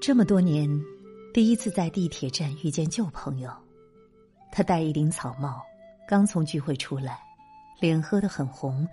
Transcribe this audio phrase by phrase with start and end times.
[0.00, 0.70] 这么多年，
[1.34, 3.50] 第一次在地铁站遇见旧朋友，
[4.52, 5.60] 他戴一顶草帽，
[6.06, 7.18] 刚从聚会出来，
[7.80, 8.86] 脸喝得很红，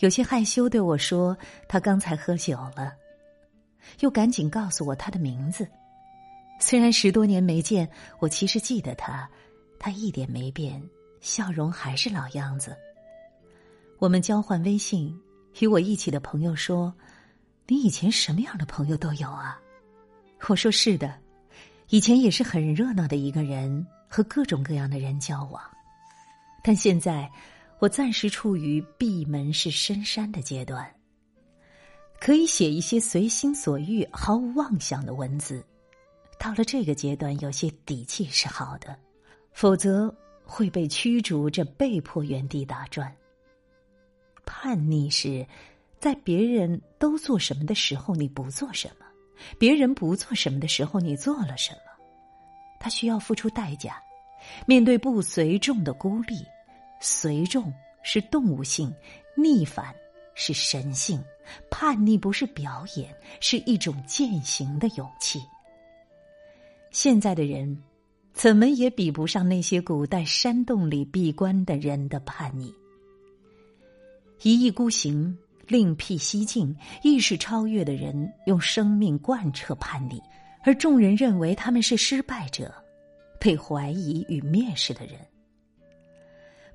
[0.00, 1.36] 有些害羞对我说
[1.68, 2.94] ：“他刚才喝酒了。”
[4.00, 5.68] 又赶紧告诉我他的名字。
[6.58, 7.86] 虽然十多年没见，
[8.18, 9.28] 我其实记得他，
[9.78, 10.82] 他一点没变，
[11.20, 12.74] 笑容还是老样子。
[14.04, 15.18] 我们交换微信，
[15.60, 16.92] 与我一起的朋友说
[17.66, 19.58] ：“你以前什么样的朋友都有啊？”
[20.46, 21.18] 我说：“是的，
[21.88, 25.62] 以前也是很热闹的一个人，和各种各样的人交往。
[26.62, 27.32] 但现在，
[27.78, 30.86] 我暂时处于闭门是深山的阶段，
[32.20, 35.64] 可以写一些随心所欲、毫无妄想的文字。
[36.38, 38.94] 到了这个阶段，有些底气是好的，
[39.54, 43.10] 否则会被驱逐着，被迫原地打转。
[44.44, 45.46] 叛逆是，
[45.98, 49.06] 在别人都做什么的时候，你不做什么。”
[49.58, 52.04] 别人不做什么的时候，你做了什么？
[52.78, 54.00] 他需要付出代价。
[54.66, 56.44] 面对不随众的孤立，
[57.00, 58.94] 随众是动物性，
[59.36, 59.94] 逆反
[60.34, 61.22] 是神性。
[61.70, 65.42] 叛逆不是表演，是一种践行的勇气。
[66.90, 67.82] 现在的人，
[68.32, 72.72] 怎么也比不上那些古代山洞里闭关的人的叛逆。
[74.44, 75.36] 一意孤行。
[75.66, 80.20] 另辟蹊径、意识超越的人，用生命贯彻叛逆，
[80.62, 82.70] 而众人认为他们是失败者，
[83.40, 85.16] 被怀疑与蔑视的人。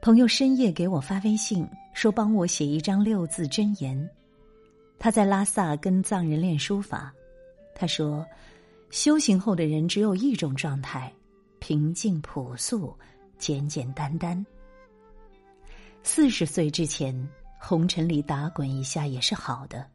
[0.02, 4.10] 朋友深夜给我发微信说，帮我写一张六字真言。
[4.98, 7.14] 他在拉萨跟藏人练书法。
[7.76, 8.26] 他说，
[8.90, 11.14] 修行后的人只有一种状态：
[11.60, 12.98] 平静、朴素、
[13.38, 14.44] 简简单单。
[16.02, 17.16] 四十岁之前。
[17.60, 19.86] 红尘里打滚一下也是好的，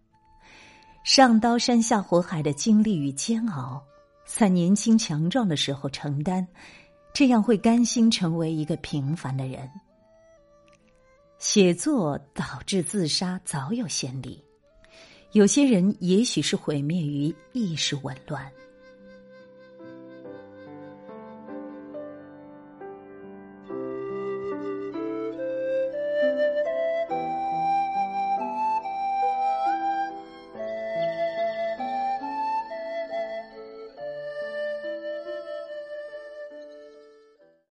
[1.03, 3.83] 上刀山下火海的经历与煎熬，
[4.27, 6.47] 在年轻强壮的时候承担，
[7.13, 9.69] 这样会甘心成为一个平凡的人。
[11.39, 14.43] 写作导致自杀早有先例，
[15.33, 18.51] 有些人也许是毁灭于意识紊乱。